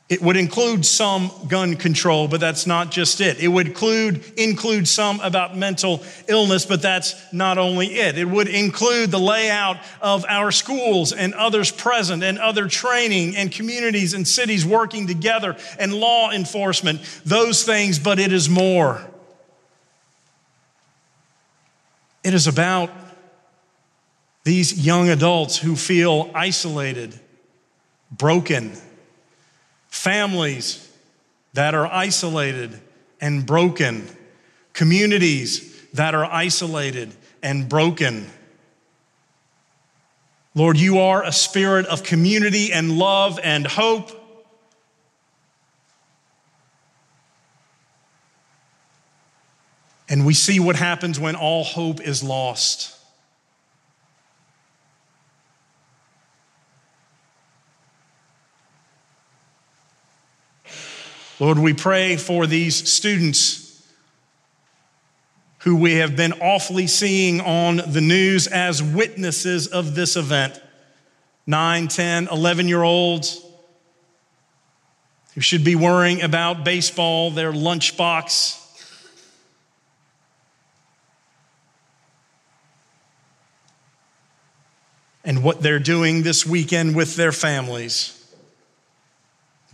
It 0.09 0.23
would 0.23 0.37
include 0.37 0.87
some 0.87 1.33
gun 1.49 1.75
control, 1.75 2.29
but 2.29 2.39
that's 2.39 2.65
not 2.65 2.93
just 2.93 3.21
it. 3.21 3.41
It 3.41 3.49
would 3.49 3.67
include, 3.67 4.23
include 4.39 4.87
some 4.87 5.19
about 5.19 5.57
mental 5.57 6.01
illness, 6.29 6.65
but 6.65 6.81
that's 6.81 7.17
not 7.33 7.59
only 7.59 7.89
it. 7.89 8.17
It 8.17 8.27
would 8.27 8.47
include 8.47 9.11
the 9.11 9.19
layout 9.19 9.79
of 10.01 10.25
our 10.29 10.53
schools 10.53 11.13
and 11.13 11.35
others 11.35 11.73
present 11.73 12.23
and 12.23 12.39
other 12.39 12.69
training 12.69 13.37
and 13.37 13.51
communities 13.51 14.15
and 14.15 14.29
cities 14.29 14.65
working 14.65 15.09
together 15.09 15.57
and 15.77 15.93
law 15.93 16.31
enforcement, 16.31 17.01
those 17.25 17.65
things, 17.65 17.99
but 17.99 18.21
it 18.21 18.33
is 18.33 18.49
more. 18.49 19.05
It 22.23 22.33
is 22.33 22.47
about 22.47 22.91
these 24.45 24.87
young 24.87 25.09
adults 25.09 25.57
who 25.57 25.75
feel 25.75 26.31
isolated, 26.33 27.19
broken, 28.13 28.73
families 29.97 30.89
that 31.55 31.75
are 31.75 31.87
isolated 31.87 32.79
and 33.21 33.47
broken, 33.47 34.07
communities 34.73 35.75
that 35.95 36.15
are 36.15 36.25
isolated 36.25 37.13
and 37.43 37.69
broken. 37.69 38.27
Lord, 40.55 40.79
you 40.79 41.01
are 41.01 41.25
a 41.25 41.33
spirit 41.33 41.87
of 41.87 42.03
community 42.03 42.73
and 42.73 42.99
love 42.99 43.41
and 43.43 43.67
hope. 43.67 44.11
And 50.09 50.25
we 50.25 50.35
see 50.35 50.61
what 50.61 50.77
happens 50.77 51.19
when 51.19 51.37
all 51.37 51.65
hope 51.65 52.01
is 52.01 52.23
lost. 52.23 52.96
Lord, 61.39 61.59
we 61.59 61.75
pray 61.75 62.17
for 62.17 62.47
these 62.47 62.91
students 62.91 63.87
who 65.59 65.77
we 65.77 65.97
have 65.97 66.17
been 66.17 66.33
awfully 66.41 66.87
seeing 66.87 67.43
on 67.43 67.77
the 67.77 68.01
news 68.01 68.47
as 68.47 68.83
witnesses 68.83 69.67
of 69.67 69.95
this 69.95 70.17
event 70.17 70.59
9, 71.47 71.89
10, 71.89 72.29
11 72.29 72.69
year 72.69 72.83
olds 72.83 73.45
who 75.35 75.43
should 75.43 75.63
be 75.63 75.77
worrying 75.77 76.23
about 76.23 76.65
baseball, 76.65 77.31
their 77.31 77.53
lunchbox. 77.53 78.63
And 85.23 85.43
what 85.43 85.61
they're 85.61 85.79
doing 85.79 86.23
this 86.23 86.47
weekend 86.47 86.97
with 86.97 87.17
their 87.17 87.33
families. 87.33 88.13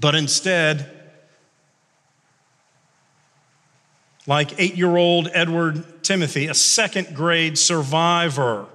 But 0.00 0.16
instead, 0.16 1.01
like 4.26 4.58
eight 4.58 4.76
year 4.76 4.96
old 4.96 5.28
Edward 5.32 6.02
Timothy, 6.02 6.46
a 6.46 6.54
second 6.54 7.14
grade 7.14 7.58
survivor, 7.58 8.66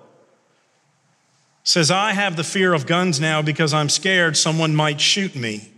says, 1.63 1.92
I 1.92 2.13
have 2.13 2.36
the 2.36 2.44
fear 2.44 2.74
of 2.74 2.86
guns 2.86 3.20
now 3.20 3.42
because 3.42 3.74
I'm 3.74 3.89
scared 3.89 4.38
someone 4.38 4.75
might 4.75 5.01
shoot 5.01 5.36
me. 5.36 5.72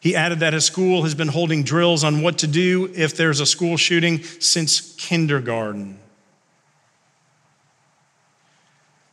He 0.00 0.14
added 0.14 0.40
that 0.40 0.52
his 0.52 0.64
school 0.64 1.02
has 1.02 1.14
been 1.14 1.28
holding 1.28 1.64
drills 1.64 2.04
on 2.04 2.22
what 2.22 2.38
to 2.38 2.46
do 2.46 2.92
if 2.94 3.16
there's 3.16 3.40
a 3.40 3.46
school 3.46 3.76
shooting 3.76 4.22
since 4.22 4.94
kindergarten. 4.96 5.98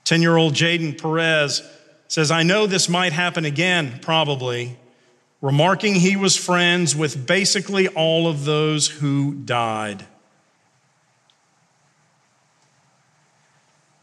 10 0.03 0.21
year 0.21 0.37
old 0.37 0.53
Jaden 0.53 1.01
Perez 1.01 1.63
says, 2.07 2.29
I 2.29 2.43
know 2.43 2.67
this 2.67 2.87
might 2.87 3.13
happen 3.13 3.45
again, 3.45 3.99
probably 4.01 4.77
remarking 5.41 5.95
he 5.95 6.15
was 6.15 6.35
friends 6.35 6.95
with 6.95 7.27
basically 7.27 7.87
all 7.89 8.27
of 8.27 8.45
those 8.45 8.87
who 8.87 9.33
died. 9.33 10.05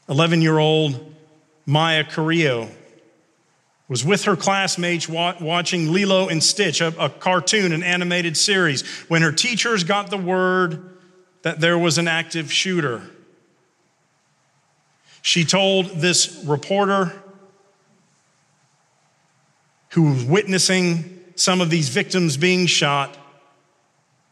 11 0.08 0.42
year 0.42 0.58
old 0.58 1.14
Miah 1.66 2.04
Cerrillo 2.04 2.70
was 3.88 4.04
with 4.04 4.24
her 4.24 4.36
classmates 4.36 5.08
watching 5.08 5.92
Lilo 5.92 6.28
and 6.28 6.42
Stitch, 6.42 6.80
a, 6.80 6.88
a 6.98 7.10
cartoon, 7.10 7.72
an 7.72 7.82
animated 7.82 8.36
series, 8.36 8.82
when 9.08 9.22
her 9.22 9.32
teachers 9.32 9.84
got 9.84 10.10
the 10.10 10.16
word 10.16 10.96
that 11.42 11.60
there 11.60 11.78
was 11.78 11.98
an 11.98 12.08
active 12.08 12.50
shooter. 12.50 13.02
She 15.20 15.44
told 15.44 15.86
this 15.86 16.42
reporter 16.44 17.22
who 19.90 20.10
was 20.10 20.24
witnessing 20.24 21.21
some 21.34 21.60
of 21.60 21.70
these 21.70 21.88
victims 21.88 22.36
being 22.36 22.66
shot 22.66 23.16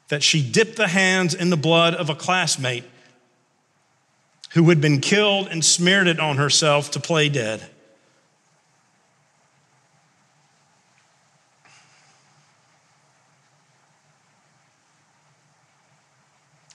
that 0.08 0.22
she 0.22 0.42
dipped 0.42 0.76
the 0.76 0.88
hands 0.88 1.34
in 1.34 1.50
the 1.50 1.56
blood 1.56 1.94
of 1.94 2.10
a 2.10 2.14
classmate 2.14 2.84
who 4.52 4.68
had 4.68 4.80
been 4.80 5.00
killed 5.00 5.48
and 5.48 5.64
smeared 5.64 6.08
it 6.08 6.18
on 6.18 6.36
herself 6.36 6.90
to 6.90 7.00
play 7.00 7.28
dead. 7.28 7.62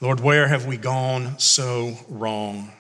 Lord, 0.01 0.19
where 0.19 0.47
have 0.47 0.65
we 0.65 0.77
gone 0.77 1.39
so 1.39 1.97
wrong? 2.07 2.71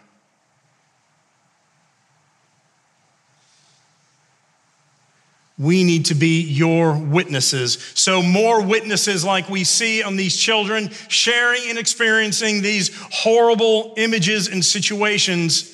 We 5.57 5.85
need 5.85 6.05
to 6.05 6.15
be 6.15 6.41
your 6.41 6.97
witnesses. 6.97 7.77
So, 7.95 8.21
more 8.21 8.61
witnesses 8.61 9.23
like 9.23 9.49
we 9.49 9.63
see 9.63 10.03
on 10.03 10.17
these 10.17 10.35
children 10.35 10.89
sharing 11.07 11.69
and 11.69 11.79
experiencing 11.79 12.61
these 12.61 12.91
horrible 13.11 13.93
images 13.95 14.49
and 14.49 14.63
situations 14.65 15.71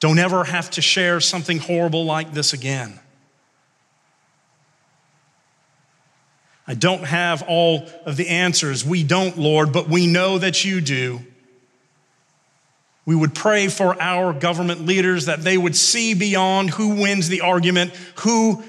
don't 0.00 0.18
ever 0.18 0.44
have 0.44 0.70
to 0.72 0.82
share 0.82 1.20
something 1.20 1.58
horrible 1.58 2.04
like 2.04 2.32
this 2.32 2.52
again. 2.52 3.00
I 6.66 6.74
don't 6.74 7.04
have 7.04 7.42
all 7.48 7.88
of 8.04 8.16
the 8.18 8.28
answers. 8.28 8.84
We 8.84 9.02
don't, 9.02 9.38
Lord, 9.38 9.72
but 9.72 9.88
we 9.88 10.06
know 10.06 10.38
that 10.38 10.64
you 10.66 10.82
do. 10.82 11.20
We 13.08 13.16
would 13.16 13.34
pray 13.34 13.68
for 13.68 13.98
our 14.02 14.34
government 14.34 14.84
leaders 14.84 15.24
that 15.24 15.40
they 15.40 15.56
would 15.56 15.74
see 15.74 16.12
beyond 16.12 16.68
who 16.68 17.00
wins 17.00 17.30
the 17.30 17.40
argument, 17.40 17.94
who 18.16 18.62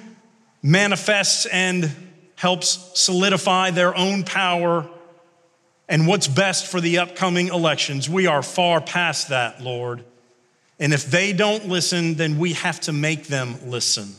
manifests 0.64 1.46
and 1.46 1.94
helps 2.36 2.98
solidify 2.98 3.72
their 3.72 3.94
own 3.94 4.24
power, 4.24 4.88
and 5.90 6.08
what's 6.08 6.30
best 6.30 6.68
for 6.68 6.80
the 6.80 7.00
upcoming 7.00 7.50
elections. 7.50 8.10
We 8.10 8.28
are 8.28 8.42
far 8.42 8.80
past 8.80 9.28
that, 9.28 9.60
Lord. 9.62 10.06
And 10.80 10.94
if 10.94 11.12
they 11.12 11.34
don't 11.34 11.68
listen, 11.68 12.16
then 12.16 12.40
we 12.40 12.54
have 12.54 12.80
to 12.82 12.94
make 12.94 13.28
them 13.28 13.58
listen. 13.66 14.16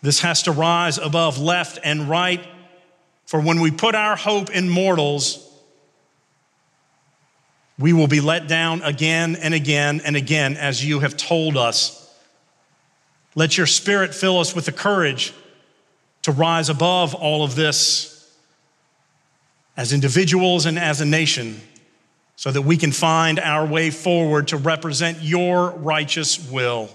This 0.00 0.20
has 0.20 0.44
to 0.44 0.52
rise 0.52 0.98
above 0.98 1.40
left 1.40 1.80
and 1.82 2.08
right, 2.08 2.46
for 3.26 3.40
when 3.40 3.58
we 3.58 3.72
put 3.72 3.96
our 3.96 4.14
hope 4.14 4.50
in 4.50 4.68
mortals, 4.68 5.50
we 7.78 7.92
will 7.92 8.06
be 8.06 8.20
let 8.20 8.46
down 8.46 8.82
again 8.82 9.36
and 9.36 9.52
again 9.52 10.00
and 10.04 10.16
again 10.16 10.56
as 10.56 10.84
you 10.84 11.00
have 11.00 11.16
told 11.16 11.56
us. 11.56 12.00
Let 13.34 13.58
your 13.58 13.66
spirit 13.66 14.14
fill 14.14 14.38
us 14.38 14.54
with 14.54 14.66
the 14.66 14.72
courage 14.72 15.32
to 16.22 16.32
rise 16.32 16.68
above 16.68 17.14
all 17.14 17.42
of 17.42 17.54
this 17.54 18.32
as 19.76 19.92
individuals 19.92 20.66
and 20.66 20.78
as 20.78 21.00
a 21.00 21.04
nation 21.04 21.60
so 22.36 22.50
that 22.50 22.62
we 22.62 22.76
can 22.76 22.92
find 22.92 23.38
our 23.38 23.66
way 23.66 23.90
forward 23.90 24.48
to 24.48 24.56
represent 24.56 25.22
your 25.22 25.70
righteous 25.70 26.50
will. 26.50 26.88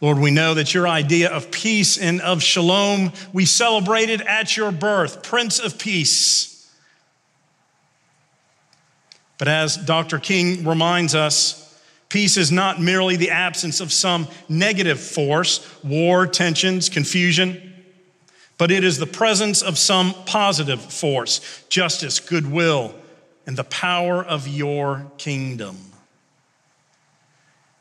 Lord, 0.00 0.18
we 0.18 0.30
know 0.30 0.54
that 0.54 0.74
your 0.74 0.86
idea 0.86 1.28
of 1.30 1.50
peace 1.50 1.98
and 1.98 2.20
of 2.20 2.42
shalom 2.42 3.12
we 3.32 3.44
celebrated 3.44 4.20
at 4.22 4.56
your 4.56 4.70
birth, 4.70 5.24
Prince 5.24 5.58
of 5.58 5.78
Peace. 5.78 6.54
But 9.38 9.48
as 9.48 9.76
Dr. 9.76 10.18
King 10.18 10.64
reminds 10.64 11.14
us, 11.14 11.64
peace 12.08 12.36
is 12.36 12.52
not 12.52 12.80
merely 12.80 13.16
the 13.16 13.30
absence 13.30 13.80
of 13.80 13.92
some 13.92 14.28
negative 14.48 15.00
force, 15.00 15.66
war, 15.82 16.26
tensions, 16.26 16.88
confusion, 16.88 17.74
but 18.56 18.70
it 18.70 18.84
is 18.84 18.98
the 18.98 19.06
presence 19.06 19.62
of 19.62 19.78
some 19.78 20.14
positive 20.26 20.80
force, 20.80 21.64
justice, 21.68 22.20
goodwill, 22.20 22.94
and 23.46 23.56
the 23.56 23.64
power 23.64 24.24
of 24.24 24.46
your 24.46 25.06
kingdom. 25.18 25.76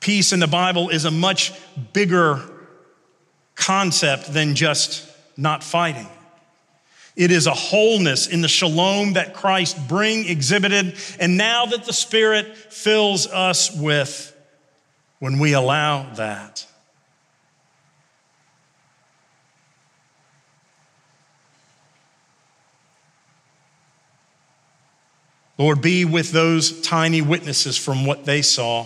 Peace 0.08 0.32
in 0.32 0.40
the 0.40 0.48
Bible 0.48 0.88
is 0.88 1.04
a 1.04 1.12
much 1.12 1.52
bigger 1.92 2.42
concept 3.56 4.32
than 4.32 4.56
just 4.56 5.06
not 5.36 5.66
fighting. 5.66 6.08
It 7.18 7.30
is 7.30 7.46
a 7.46 7.54
wholeness 7.54 8.26
in 8.26 8.40
the 8.40 8.48
shalom 8.48 9.14
that 9.16 9.34
Christ 9.34 9.90
bring 9.90 10.26
exhibited 10.30 10.96
and 11.20 11.36
now 11.36 11.66
that 11.66 11.84
the 11.84 11.92
Spirit 11.92 12.56
fills 12.56 13.28
us 13.28 13.70
with 13.76 14.34
when 15.20 15.40
we 15.40 15.52
allow 15.52 16.10
that. 16.14 16.66
Lord, 25.58 25.82
be 25.82 26.06
with 26.06 26.32
those 26.32 26.80
tiny 26.80 27.22
witnesses 27.22 27.76
from 27.76 28.06
what 28.06 28.24
they 28.24 28.42
saw. 28.42 28.86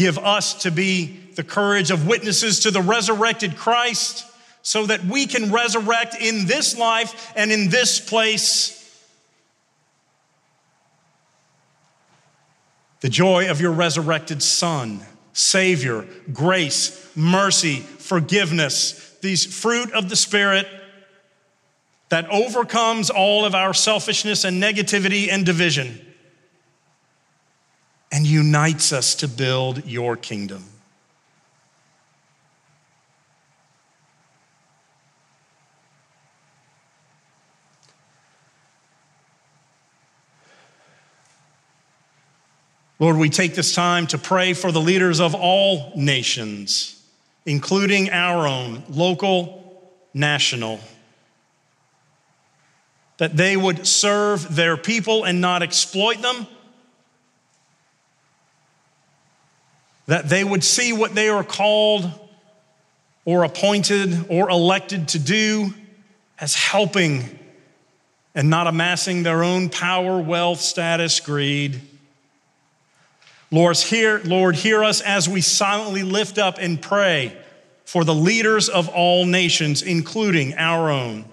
Give 0.00 0.16
us 0.16 0.54
to 0.62 0.70
be 0.70 1.18
the 1.34 1.44
courage 1.44 1.90
of 1.90 2.06
witnesses 2.06 2.60
to 2.60 2.70
the 2.70 2.80
resurrected 2.80 3.58
Christ 3.58 4.24
so 4.62 4.86
that 4.86 5.04
we 5.04 5.26
can 5.26 5.52
resurrect 5.52 6.14
in 6.18 6.46
this 6.46 6.78
life 6.78 7.30
and 7.36 7.52
in 7.52 7.68
this 7.68 8.00
place. 8.00 8.78
The 13.00 13.10
joy 13.10 13.50
of 13.50 13.60
your 13.60 13.72
resurrected 13.72 14.42
Son, 14.42 15.02
Savior, 15.34 16.08
grace, 16.32 17.06
mercy, 17.14 17.80
forgiveness, 17.80 19.18
these 19.20 19.44
fruit 19.44 19.92
of 19.92 20.08
the 20.08 20.16
Spirit 20.16 20.66
that 22.08 22.26
overcomes 22.30 23.10
all 23.10 23.44
of 23.44 23.54
our 23.54 23.74
selfishness 23.74 24.44
and 24.44 24.62
negativity 24.62 25.30
and 25.30 25.44
division 25.44 26.06
and 28.12 28.26
unites 28.26 28.92
us 28.92 29.14
to 29.16 29.28
build 29.28 29.86
your 29.86 30.16
kingdom. 30.16 30.64
Lord, 42.98 43.16
we 43.16 43.30
take 43.30 43.54
this 43.54 43.74
time 43.74 44.06
to 44.08 44.18
pray 44.18 44.52
for 44.52 44.70
the 44.70 44.80
leaders 44.80 45.20
of 45.20 45.34
all 45.34 45.90
nations, 45.96 47.02
including 47.46 48.10
our 48.10 48.46
own, 48.46 48.82
local, 48.90 49.90
national, 50.12 50.80
that 53.16 53.38
they 53.38 53.56
would 53.56 53.86
serve 53.86 54.54
their 54.54 54.76
people 54.76 55.24
and 55.24 55.40
not 55.40 55.62
exploit 55.62 56.20
them, 56.20 56.46
that 60.10 60.28
they 60.28 60.44
would 60.44 60.62
see 60.62 60.92
what 60.92 61.14
they 61.14 61.28
are 61.28 61.44
called 61.44 62.10
or 63.24 63.44
appointed 63.44 64.26
or 64.28 64.48
elected 64.50 65.08
to 65.08 65.18
do 65.18 65.74
as 66.38 66.54
helping 66.54 67.38
and 68.34 68.48
not 68.48 68.66
amassing 68.66 69.22
their 69.22 69.42
own 69.42 69.68
power, 69.68 70.20
wealth, 70.20 70.60
status, 70.60 71.18
greed 71.20 71.80
Lord, 73.50 73.76
hear, 73.76 74.20
Lord, 74.24 74.54
hear 74.54 74.84
us 74.84 75.00
as 75.00 75.28
we 75.28 75.40
silently 75.40 76.04
lift 76.04 76.38
up 76.38 76.58
and 76.60 76.80
pray 76.80 77.36
for 77.84 78.04
the 78.04 78.14
leaders 78.14 78.68
of 78.68 78.88
all 78.88 79.26
nations, 79.26 79.82
including 79.82 80.54
our 80.54 80.90
own. 80.90 81.24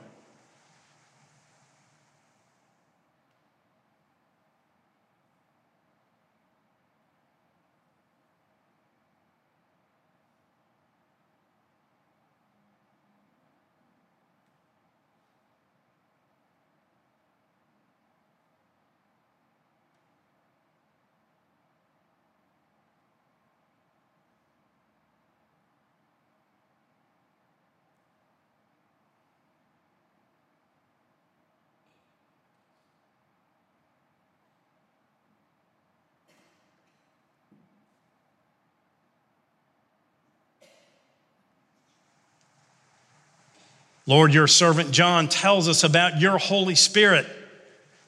Lord, 44.08 44.34
your 44.34 44.48
servant 44.48 44.91
John 44.91 45.28
tells 45.28 45.67
us 45.67 45.84
about 45.84 46.20
your 46.20 46.38
Holy 46.38 46.76
Spirit, 46.76 47.28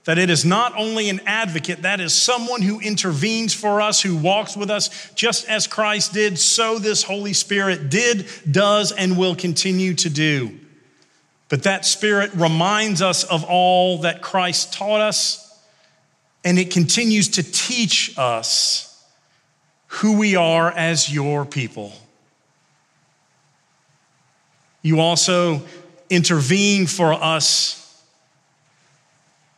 that 0.05 0.17
it 0.17 0.29
is 0.29 0.45
not 0.45 0.73
only 0.77 1.09
an 1.09 1.19
advocate, 1.25 1.81
that 1.81 1.99
is 1.99 2.13
someone 2.13 2.62
who 2.62 2.79
intervenes 2.79 3.53
for 3.53 3.81
us, 3.81 4.01
who 4.01 4.15
walks 4.15 4.55
with 4.55 4.71
us, 4.71 5.12
just 5.13 5.47
as 5.49 5.67
Christ 5.67 6.13
did, 6.13 6.39
so 6.39 6.79
this 6.79 7.03
Holy 7.03 7.33
Spirit 7.33 7.89
did, 7.89 8.25
does, 8.49 8.93
and 8.93 9.17
will 9.17 9.35
continue 9.35 9.93
to 9.95 10.09
do. 10.09 10.57
But 11.49 11.63
that 11.63 11.85
Spirit 11.85 12.31
reminds 12.33 13.01
us 13.01 13.25
of 13.25 13.43
all 13.43 13.99
that 13.99 14.21
Christ 14.21 14.73
taught 14.73 15.01
us, 15.01 15.45
and 16.45 16.57
it 16.57 16.71
continues 16.71 17.27
to 17.29 17.43
teach 17.43 18.17
us 18.17 19.03
who 19.88 20.17
we 20.17 20.38
are 20.38 20.71
as 20.71 21.13
your 21.13 21.43
people. 21.45 21.91
You 24.81 25.01
also 25.01 25.62
intervene 26.10 26.88
for 26.88 27.13
us. 27.13 28.04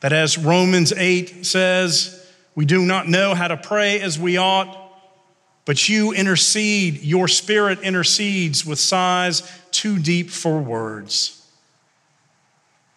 That 0.02 0.14
as 0.14 0.38
Romans 0.38 0.92
8 0.92 1.46
says, 1.46 2.18
we 2.56 2.66
do 2.66 2.86
not 2.86 3.08
know 3.08 3.34
how 3.34 3.48
to 3.48 3.58
pray 3.58 4.02
as 4.02 4.20
we 4.20 4.38
ought, 4.38 4.78
but 5.66 5.88
you 5.88 6.12
intercede, 6.12 7.02
your 7.04 7.28
spirit 7.28 7.82
intercedes 7.82 8.66
with 8.66 8.80
sighs 8.80 9.44
too 9.72 10.00
deep 10.00 10.30
for 10.30 10.60
words. 10.60 11.38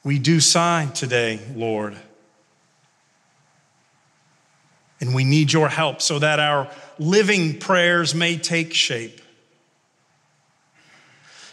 We 0.03 0.19
do 0.19 0.41
sigh 0.41 0.91
today, 0.95 1.41
Lord. 1.55 1.97
And 5.01 5.15
we 5.15 5.25
need 5.25 5.53
your 5.53 5.69
help 5.69 6.01
so 6.01 6.19
that 6.19 6.41
our 6.41 6.71
living 6.99 7.59
prayers 7.59 8.15
may 8.15 8.39
take 8.39 8.73
shape. 8.73 9.21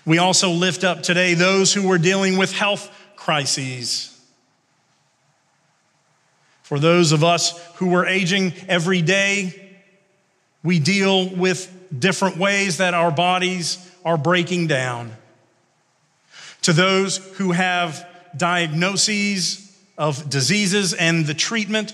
We 0.05 0.17
also 0.17 0.49
lift 0.49 0.83
up 0.83 1.03
today 1.03 1.33
those 1.33 1.73
who 1.73 1.91
are 1.91 1.97
dealing 1.97 2.37
with 2.37 2.51
health 2.51 2.89
crises. 3.15 4.07
For 6.63 6.79
those 6.79 7.11
of 7.11 7.23
us 7.23 7.59
who 7.75 7.93
are 7.95 8.05
aging 8.05 8.53
every 8.67 9.01
day, 9.01 9.69
we 10.63 10.79
deal 10.79 11.29
with 11.29 11.71
different 11.97 12.37
ways 12.37 12.77
that 12.77 12.93
our 12.93 13.11
bodies 13.11 13.77
are 14.05 14.17
breaking 14.17 14.67
down. 14.67 15.11
To 16.63 16.73
those 16.73 17.17
who 17.37 17.51
have 17.51 18.07
diagnoses 18.35 19.75
of 19.97 20.29
diseases 20.29 20.93
and 20.93 21.25
the 21.25 21.33
treatment 21.33 21.93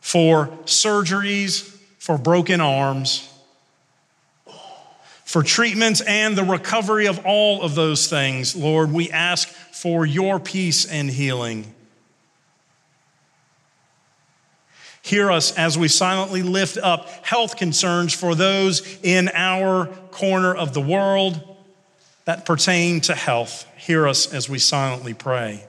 for 0.00 0.48
surgeries 0.66 1.62
for 1.98 2.18
broken 2.18 2.60
arms 2.60 3.32
for 5.26 5.42
treatments 5.42 6.00
and 6.02 6.38
the 6.38 6.44
recovery 6.44 7.06
of 7.06 7.26
all 7.26 7.60
of 7.62 7.74
those 7.74 8.06
things, 8.06 8.54
Lord, 8.54 8.92
we 8.92 9.10
ask 9.10 9.48
for 9.48 10.06
your 10.06 10.38
peace 10.38 10.86
and 10.86 11.10
healing. 11.10 11.74
Hear 15.02 15.32
us 15.32 15.56
as 15.58 15.76
we 15.76 15.88
silently 15.88 16.42
lift 16.42 16.78
up 16.78 17.08
health 17.26 17.56
concerns 17.56 18.14
for 18.14 18.36
those 18.36 18.98
in 19.02 19.28
our 19.34 19.86
corner 20.12 20.54
of 20.54 20.74
the 20.74 20.80
world 20.80 21.56
that 22.24 22.46
pertain 22.46 23.00
to 23.02 23.14
health. 23.14 23.66
Hear 23.76 24.06
us 24.06 24.32
as 24.32 24.48
we 24.48 24.60
silently 24.60 25.12
pray. 25.12 25.64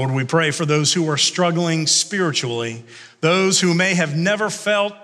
Lord, 0.00 0.12
we 0.12 0.24
pray 0.24 0.50
for 0.50 0.64
those 0.64 0.94
who 0.94 1.10
are 1.10 1.18
struggling 1.18 1.86
spiritually, 1.86 2.82
those 3.20 3.60
who 3.60 3.74
may 3.74 3.92
have 3.92 4.16
never 4.16 4.48
felt 4.48 4.94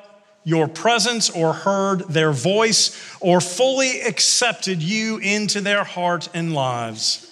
your 0.42 0.68
presence 0.68 1.28
or 1.28 1.52
heard 1.52 1.98
their 2.08 2.32
voice 2.32 2.98
or 3.20 3.42
fully 3.42 4.00
accepted 4.00 4.82
you 4.82 5.18
into 5.18 5.60
their 5.60 5.84
heart 5.84 6.30
and 6.32 6.54
lives. 6.54 7.30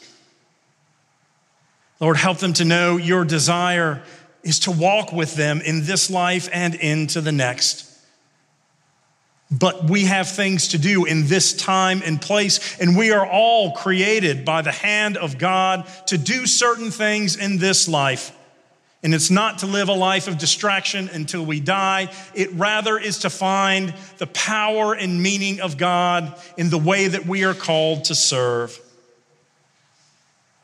Lord, 2.00 2.18
help 2.18 2.36
them 2.36 2.52
to 2.52 2.66
know 2.66 2.98
your 2.98 3.24
desire 3.24 4.02
is 4.42 4.58
to 4.58 4.70
walk 4.70 5.10
with 5.10 5.34
them 5.34 5.62
in 5.62 5.86
this 5.86 6.10
life 6.10 6.50
and 6.52 6.74
into 6.74 7.22
the 7.22 7.32
next. 7.32 7.90
But 9.58 9.88
we 9.88 10.04
have 10.04 10.28
things 10.28 10.68
to 10.68 10.78
do 10.78 11.04
in 11.04 11.28
this 11.28 11.52
time 11.52 12.02
and 12.04 12.20
place, 12.20 12.76
and 12.80 12.96
we 12.96 13.12
are 13.12 13.26
all 13.26 13.72
created 13.72 14.44
by 14.44 14.62
the 14.62 14.72
hand 14.72 15.16
of 15.16 15.38
God 15.38 15.86
to 16.06 16.18
do 16.18 16.46
certain 16.46 16.90
things 16.90 17.36
in 17.36 17.58
this 17.58 17.86
life. 17.86 18.36
And 19.04 19.14
it's 19.14 19.30
not 19.30 19.58
to 19.58 19.66
live 19.66 19.88
a 19.90 19.94
life 19.94 20.28
of 20.28 20.38
distraction 20.38 21.10
until 21.12 21.44
we 21.44 21.60
die. 21.60 22.10
It 22.34 22.52
rather 22.54 22.98
is 22.98 23.18
to 23.18 23.30
find 23.30 23.94
the 24.16 24.26
power 24.26 24.94
and 24.94 25.22
meaning 25.22 25.60
of 25.60 25.76
God 25.76 26.34
in 26.56 26.70
the 26.70 26.78
way 26.78 27.06
that 27.06 27.26
we 27.26 27.44
are 27.44 27.54
called 27.54 28.04
to 28.04 28.14
serve. 28.14 28.80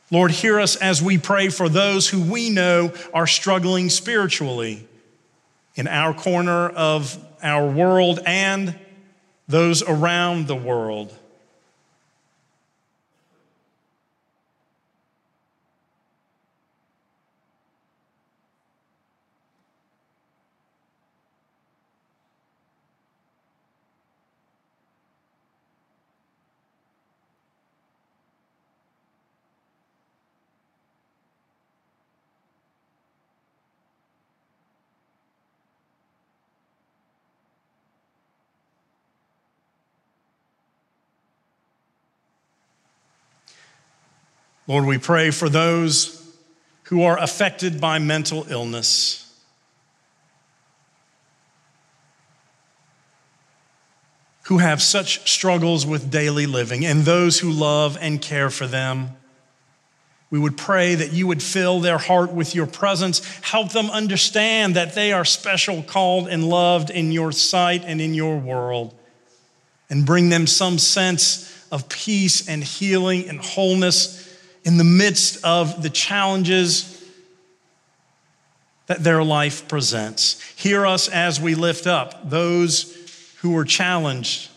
Lord, 0.09 0.31
hear 0.31 0.59
us 0.59 0.75
as 0.75 1.01
we 1.01 1.17
pray 1.17 1.49
for 1.49 1.69
those 1.69 2.09
who 2.09 2.19
we 2.19 2.49
know 2.49 2.91
are 3.13 3.27
struggling 3.27 3.89
spiritually 3.89 4.85
in 5.75 5.87
our 5.87 6.13
corner 6.13 6.67
of 6.67 7.17
our 7.41 7.69
world 7.69 8.19
and 8.25 8.75
those 9.47 9.83
around 9.83 10.47
the 10.47 10.55
world. 10.55 11.17
Lord, 44.67 44.85
we 44.85 44.97
pray 44.97 45.31
for 45.31 45.49
those 45.49 46.17
who 46.83 47.03
are 47.03 47.17
affected 47.17 47.79
by 47.79 47.99
mental 47.99 48.45
illness. 48.49 49.17
Who 54.43 54.57
have 54.59 54.81
such 54.81 55.31
struggles 55.31 55.85
with 55.85 56.11
daily 56.11 56.45
living, 56.45 56.85
and 56.85 57.03
those 57.03 57.39
who 57.39 57.49
love 57.49 57.97
and 58.01 58.21
care 58.21 58.49
for 58.49 58.67
them. 58.67 59.11
We 60.29 60.39
would 60.39 60.57
pray 60.57 60.95
that 60.95 61.11
you 61.11 61.27
would 61.27 61.43
fill 61.43 61.79
their 61.79 61.97
heart 61.97 62.31
with 62.31 62.55
your 62.55 62.67
presence, 62.67 63.19
help 63.41 63.71
them 63.71 63.89
understand 63.89 64.75
that 64.75 64.95
they 64.95 65.11
are 65.11 65.25
special, 65.25 65.83
called, 65.83 66.27
and 66.27 66.47
loved 66.47 66.89
in 66.89 67.11
your 67.11 67.31
sight 67.31 67.83
and 67.85 67.99
in 67.99 68.13
your 68.13 68.37
world, 68.37 68.93
and 69.89 70.05
bring 70.05 70.29
them 70.29 70.47
some 70.47 70.77
sense 70.77 71.65
of 71.71 71.89
peace 71.89 72.47
and 72.47 72.63
healing 72.63 73.27
and 73.27 73.39
wholeness 73.39 74.20
in 74.63 74.77
the 74.77 74.83
midst 74.83 75.43
of 75.43 75.81
the 75.81 75.89
challenges 75.89 76.97
that 78.87 79.03
their 79.03 79.23
life 79.23 79.67
presents. 79.67 80.41
Hear 80.55 80.85
us 80.85 81.07
as 81.07 81.39
we 81.39 81.55
lift 81.55 81.87
up 81.87 82.29
those 82.29 82.97
who 83.41 83.57
are 83.57 83.65
challenged 83.65 84.49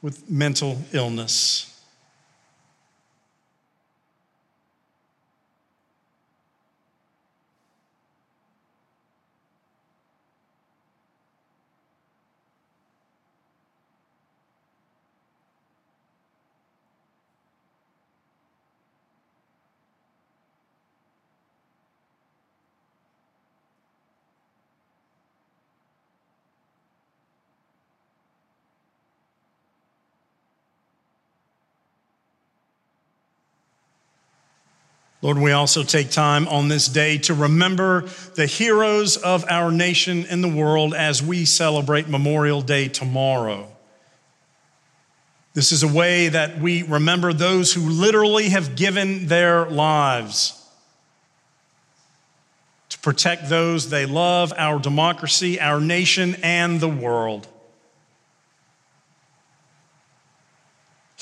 with 0.00 0.28
mental 0.30 0.78
illness. 0.92 1.71
Lord, 35.22 35.38
we 35.38 35.52
also 35.52 35.84
take 35.84 36.10
time 36.10 36.48
on 36.48 36.66
this 36.66 36.88
day 36.88 37.16
to 37.18 37.34
remember 37.34 38.02
the 38.34 38.46
heroes 38.46 39.16
of 39.16 39.44
our 39.48 39.70
nation 39.70 40.26
and 40.28 40.42
the 40.42 40.48
world 40.48 40.94
as 40.94 41.22
we 41.22 41.44
celebrate 41.44 42.08
Memorial 42.08 42.60
Day 42.60 42.88
tomorrow. 42.88 43.68
This 45.54 45.70
is 45.70 45.84
a 45.84 45.88
way 45.88 46.28
that 46.28 46.58
we 46.58 46.82
remember 46.82 47.32
those 47.32 47.72
who 47.72 47.82
literally 47.82 48.48
have 48.48 48.74
given 48.74 49.28
their 49.28 49.66
lives 49.66 50.58
to 52.88 52.98
protect 52.98 53.48
those 53.48 53.90
they 53.90 54.06
love, 54.06 54.52
our 54.56 54.80
democracy, 54.80 55.60
our 55.60 55.80
nation, 55.80 56.36
and 56.42 56.80
the 56.80 56.88
world. 56.88 57.46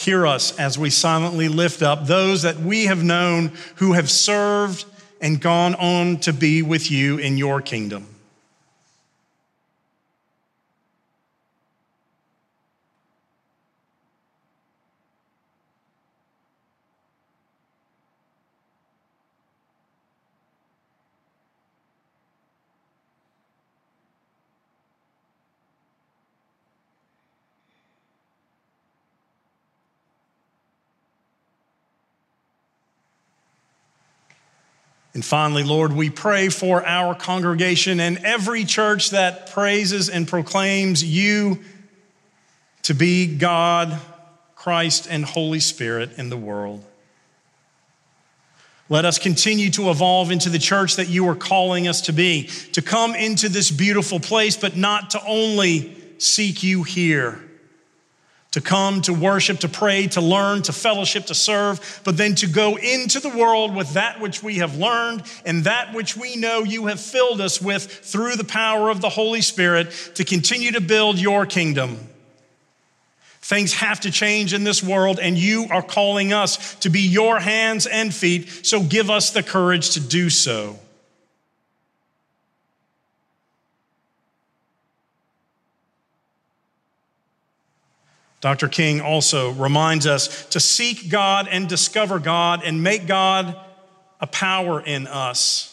Hear 0.00 0.26
us 0.26 0.58
as 0.58 0.78
we 0.78 0.88
silently 0.88 1.48
lift 1.48 1.82
up 1.82 2.06
those 2.06 2.40
that 2.40 2.58
we 2.58 2.86
have 2.86 3.04
known 3.04 3.52
who 3.74 3.92
have 3.92 4.08
served 4.10 4.86
and 5.20 5.38
gone 5.38 5.74
on 5.74 6.16
to 6.20 6.32
be 6.32 6.62
with 6.62 6.90
you 6.90 7.18
in 7.18 7.36
your 7.36 7.60
kingdom. 7.60 8.06
And 35.20 35.24
finally, 35.26 35.64
Lord, 35.64 35.92
we 35.92 36.08
pray 36.08 36.48
for 36.48 36.82
our 36.82 37.14
congregation 37.14 38.00
and 38.00 38.24
every 38.24 38.64
church 38.64 39.10
that 39.10 39.50
praises 39.50 40.08
and 40.08 40.26
proclaims 40.26 41.04
you 41.04 41.58
to 42.84 42.94
be 42.94 43.26
God, 43.26 44.00
Christ, 44.54 45.08
and 45.10 45.22
Holy 45.22 45.60
Spirit 45.60 46.12
in 46.16 46.30
the 46.30 46.38
world. 46.38 46.82
Let 48.88 49.04
us 49.04 49.18
continue 49.18 49.68
to 49.72 49.90
evolve 49.90 50.30
into 50.30 50.48
the 50.48 50.58
church 50.58 50.96
that 50.96 51.10
you 51.10 51.28
are 51.28 51.36
calling 51.36 51.86
us 51.86 52.00
to 52.06 52.14
be, 52.14 52.44
to 52.72 52.80
come 52.80 53.14
into 53.14 53.50
this 53.50 53.70
beautiful 53.70 54.20
place, 54.20 54.56
but 54.56 54.74
not 54.74 55.10
to 55.10 55.22
only 55.26 55.94
seek 56.16 56.62
you 56.62 56.82
here 56.82 57.42
to 58.52 58.60
come, 58.60 59.00
to 59.02 59.12
worship, 59.14 59.60
to 59.60 59.68
pray, 59.68 60.08
to 60.08 60.20
learn, 60.20 60.62
to 60.62 60.72
fellowship, 60.72 61.26
to 61.26 61.34
serve, 61.34 62.00
but 62.04 62.16
then 62.16 62.34
to 62.34 62.48
go 62.48 62.76
into 62.76 63.20
the 63.20 63.28
world 63.28 63.74
with 63.74 63.92
that 63.94 64.20
which 64.20 64.42
we 64.42 64.56
have 64.56 64.76
learned 64.76 65.22
and 65.44 65.64
that 65.64 65.94
which 65.94 66.16
we 66.16 66.36
know 66.36 66.64
you 66.64 66.86
have 66.86 67.00
filled 67.00 67.40
us 67.40 67.62
with 67.62 67.86
through 67.86 68.34
the 68.36 68.44
power 68.44 68.90
of 68.90 69.00
the 69.00 69.08
Holy 69.08 69.40
Spirit 69.40 69.90
to 70.16 70.24
continue 70.24 70.72
to 70.72 70.80
build 70.80 71.18
your 71.18 71.46
kingdom. 71.46 71.96
Things 73.40 73.72
have 73.74 74.00
to 74.00 74.10
change 74.10 74.52
in 74.52 74.64
this 74.64 74.82
world, 74.82 75.18
and 75.18 75.36
you 75.38 75.66
are 75.70 75.82
calling 75.82 76.32
us 76.32 76.74
to 76.76 76.90
be 76.90 77.00
your 77.00 77.40
hands 77.40 77.86
and 77.86 78.14
feet, 78.14 78.66
so 78.66 78.82
give 78.82 79.10
us 79.10 79.30
the 79.30 79.42
courage 79.42 79.90
to 79.90 80.00
do 80.00 80.28
so. 80.28 80.78
Dr. 88.40 88.68
King 88.68 89.00
also 89.00 89.50
reminds 89.50 90.06
us 90.06 90.46
to 90.46 90.60
seek 90.60 91.10
God 91.10 91.46
and 91.50 91.68
discover 91.68 92.18
God 92.18 92.62
and 92.64 92.82
make 92.82 93.06
God 93.06 93.54
a 94.20 94.26
power 94.26 94.80
in 94.80 95.06
us. 95.06 95.66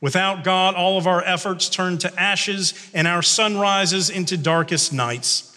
Without 0.00 0.44
God, 0.44 0.74
all 0.74 0.98
of 0.98 1.06
our 1.06 1.24
efforts 1.24 1.70
turn 1.70 1.96
to 1.98 2.20
ashes 2.20 2.74
and 2.92 3.08
our 3.08 3.22
sunrises 3.22 4.10
into 4.10 4.36
darkest 4.36 4.92
nights. 4.92 5.52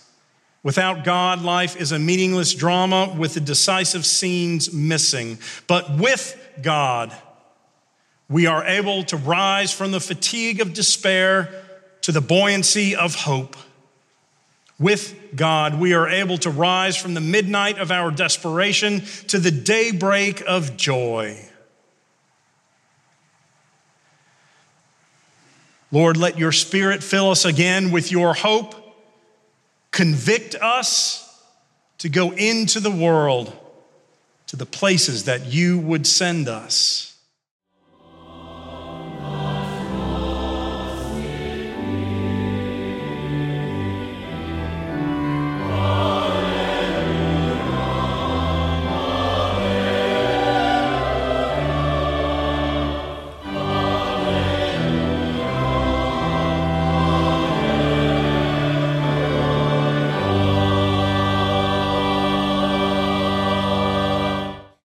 Without 0.64 1.04
God, 1.04 1.42
life 1.42 1.76
is 1.76 1.92
a 1.92 2.00
meaningless 2.00 2.54
drama 2.54 3.14
with 3.18 3.34
the 3.34 3.42
decisive 3.42 4.06
scenes 4.06 4.72
missing. 4.72 5.38
But 5.68 5.98
with 5.98 6.38
God, 6.62 7.16
we 8.30 8.46
are 8.46 8.64
able 8.66 9.04
to 9.06 9.18
rise 9.18 9.74
from 9.74 9.92
the 9.92 10.00
fatigue 10.00 10.62
of 10.62 10.74
despair 10.74 11.66
to 12.02 12.12
the 12.12 12.22
buoyancy 12.22 12.96
of 12.96 13.16
hope. 13.16 13.56
With 14.78 15.19
God, 15.36 15.80
we 15.80 15.94
are 15.94 16.08
able 16.08 16.38
to 16.40 16.50
rise 16.50 16.98
from 16.98 17.14
the 17.14 17.22
midnight 17.22 17.78
of 17.78 17.92
our 17.92 18.12
desperation 18.12 19.02
to 19.28 19.40
the 19.40 19.52
daybreak 19.52 20.42
of 20.48 20.76
joy. 20.78 21.38
Lord, 25.92 26.18
let 26.18 26.38
your 26.38 26.52
spirit 26.52 27.04
fill 27.04 27.32
us 27.32 27.46
again 27.46 27.92
with 27.92 28.12
your 28.12 28.34
hope. 28.34 28.76
Convict 29.92 30.56
us 30.56 31.26
to 31.98 32.10
go 32.10 32.32
into 32.32 32.80
the 32.80 32.92
world, 32.92 33.52
to 34.48 34.56
the 34.56 34.66
places 34.66 35.26
that 35.26 35.48
you 35.48 35.80
would 35.80 36.06
send 36.06 36.48
us. 36.48 37.19